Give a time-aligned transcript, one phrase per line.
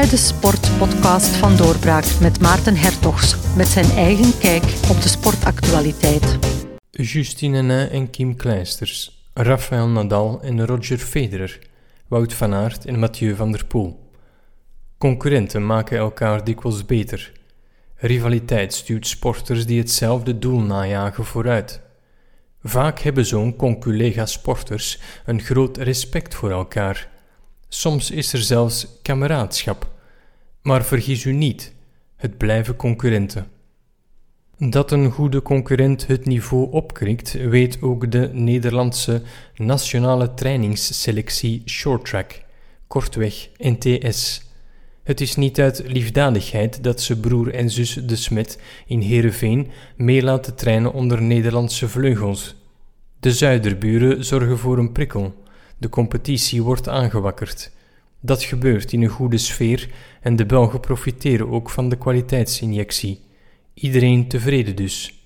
[0.00, 6.38] bij de sportpodcast van Doorbraak met Maarten Hertogs met zijn eigen kijk op de sportactualiteit.
[6.90, 11.58] Justine Henin en Kim Kleisters, Rafael Nadal en Roger Federer,
[12.08, 14.10] Wout van Aert en Mathieu van der Poel.
[14.98, 17.32] Concurrenten maken elkaar dikwijls beter.
[17.94, 21.80] Rivaliteit stuurt sporters die hetzelfde doel najagen vooruit.
[22.62, 27.08] Vaak hebben zo'n conculega sporters een groot respect voor elkaar
[27.68, 29.94] Soms is er zelfs kameraadschap.
[30.66, 31.72] Maar vergis u niet,
[32.16, 33.46] het blijven concurrenten.
[34.58, 39.22] Dat een goede concurrent het niveau opkrikt, weet ook de Nederlandse
[39.54, 42.42] nationale trainingsselectie Shorttrack,
[42.86, 44.42] kortweg NTS.
[45.02, 50.22] Het is niet uit liefdadigheid dat ze broer en zus De Smet in Heerenveen mee
[50.22, 52.54] laten trainen onder Nederlandse vleugels.
[53.20, 55.34] De zuiderburen zorgen voor een prikkel.
[55.78, 57.74] De competitie wordt aangewakkerd.
[58.20, 59.88] Dat gebeurt in een goede sfeer
[60.20, 63.20] en de Belgen profiteren ook van de kwaliteitsinjectie.
[63.74, 65.20] Iedereen tevreden dus.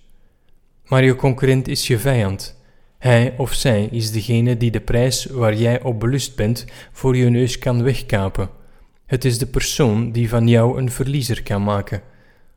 [0.87, 2.59] Maar je concurrent is je vijand.
[2.99, 7.31] Hij of zij is degene die de prijs waar jij op belust bent voor je
[7.31, 8.51] neus kan wegkapen.
[9.07, 12.03] Het is de persoon die van jou een verliezer kan maken.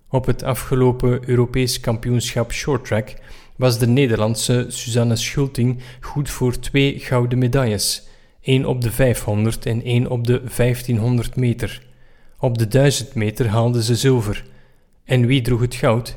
[0.09, 3.14] Op het afgelopen Europees kampioenschap shorttrack
[3.56, 8.08] was de Nederlandse Suzanne Schulting goed voor twee gouden medailles,
[8.44, 11.81] één op de 500 en één op de 1500 meter.
[12.39, 14.45] Op de 1000 meter haalde ze zilver.
[15.05, 16.16] En wie droeg het goud?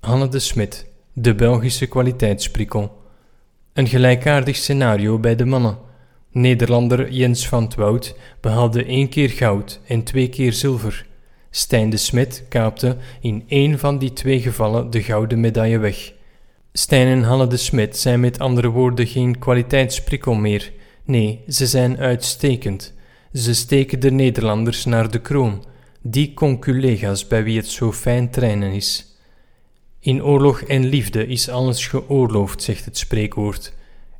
[0.00, 3.00] Hanne de Smit, de Belgische kwaliteitsprikkel.
[3.72, 5.78] Een gelijkaardig scenario bij de mannen.
[6.30, 11.06] Nederlander Jens van het Woud behaalde één keer goud en twee keer zilver.
[11.50, 16.12] Stijn de Smit kaapte in één van die twee gevallen de gouden medaille weg.
[16.72, 20.72] Stijn en Hanne de Smit zijn met andere woorden geen kwaliteitsprikkel meer.
[21.04, 22.92] Nee, ze zijn uitstekend.
[23.32, 25.64] Ze steken de Nederlanders naar de kroon,
[26.00, 29.16] die conculega's bij wie het zo fijn trainen is.
[30.00, 33.72] In oorlog en liefde is alles geoorloofd, zegt het spreekwoord.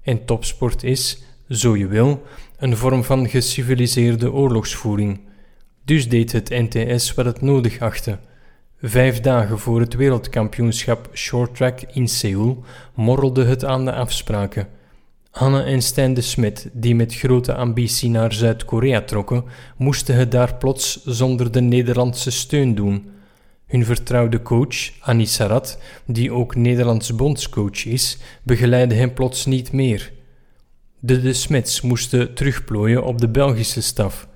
[0.03, 2.22] En topsport is, zo je wil,
[2.56, 5.21] een vorm van geciviliseerde oorlogsvoering.
[5.84, 8.19] Dus deed het NTS wat het nodig achtte
[8.84, 14.69] Vijf dagen voor het wereldkampioenschap shorttrack in Seoul morrelde het aan de afspraken.
[15.32, 19.44] Hanne en Stijn de Smit, die met grote ambitie naar Zuid-Korea trokken,
[19.76, 23.10] moesten het daar plots zonder de Nederlandse steun doen.
[23.66, 30.12] Hun vertrouwde coach, Annie Sarat, die ook Nederlands bondscoach is, begeleidde hem plots niet meer.
[30.98, 34.28] De de Smits moesten terugplooien op de Belgische staf.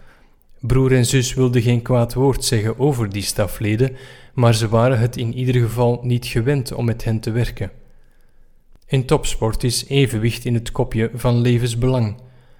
[0.61, 3.97] Broer en zus wilden geen kwaad woord zeggen over die stafleden,
[4.35, 7.71] maar ze waren het in ieder geval niet gewend om met hen te werken.
[8.89, 12.17] In topsport is evenwicht in het kopje van levensbelang.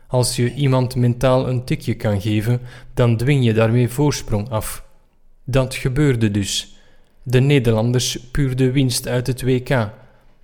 [0.09, 2.61] Als je iemand mentaal een tikje kan geven,
[2.95, 4.85] dan dwing je daarmee voorsprong af.
[5.45, 6.77] Dat gebeurde dus.
[7.23, 9.91] De Nederlanders puurden winst uit het WK.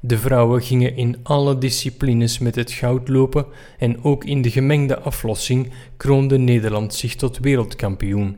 [0.01, 3.47] De vrouwen gingen in alle disciplines met het goud lopen
[3.79, 8.37] en ook in de gemengde aflossing kroonde Nederland zich tot wereldkampioen.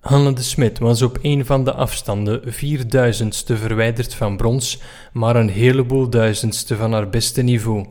[0.00, 4.80] Hanne de Smit was op een van de afstanden vierduizendste verwijderd van brons,
[5.12, 7.86] maar een heleboel duizendste van haar beste niveau.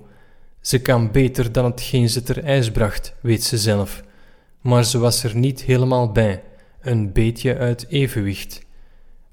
[0.62, 4.04] Ze kan beter dan hetgeen ze ter ijs bracht, weet ze zelf.
[4.62, 6.44] Maar ze was er niet helemaal bij,
[6.82, 8.66] een beetje uit evenwicht.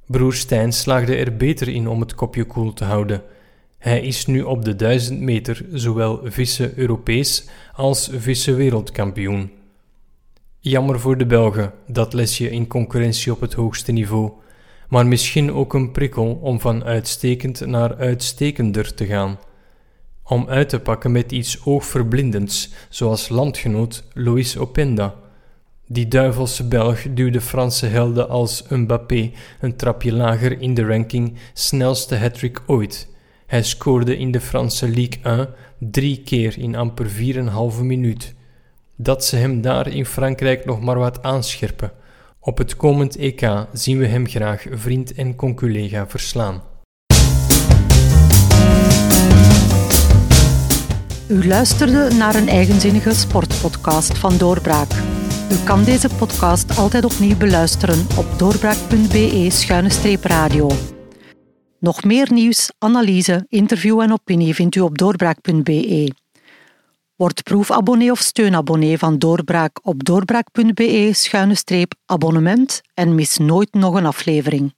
[0.06, 3.22] Broer Stijn slaagde er beter in om het kopje koel te houden.
[3.78, 9.56] Hij is nu op de duizend meter zowel vice-Europees als vice-wereldkampioen.
[10.69, 14.32] Jammer voor de Belgen, dat lesje in concurrentie op het hoogste niveau,
[14.88, 19.38] maar misschien ook een prikkel om van uitstekend naar uitstekender te gaan.
[20.25, 25.15] Om uit te pakken met iets oogverblindends, zoals landgenoot Loïs Openda.
[25.87, 32.16] Die duivelse Belg duwde Franse helden als Mbappé een trapje lager in de ranking snelste
[32.16, 33.09] hattrick ooit.
[33.47, 35.48] Hij scoorde in de Franse Ligue 1
[35.78, 37.07] drie keer in amper
[37.77, 38.34] 4,5 minuut
[38.97, 41.93] dat ze hem daar in Frankrijk nog maar wat aanscherpen.
[42.41, 46.63] Op het komend EK zien we hem graag vriend en conculega verslaan.
[51.28, 54.91] U luisterde naar een eigenzinnige sportpodcast van Doorbraak.
[55.53, 60.71] U kan deze podcast altijd opnieuw beluisteren op doorbraak.be-radio.
[61.78, 66.26] Nog meer nieuws, analyse, interview en opinie vindt u op doorbraak.be.
[67.16, 74.77] Word proefabonnee of steunabonnee van Doorbraak op doorbraak.be-abonnement en mis nooit nog een aflevering.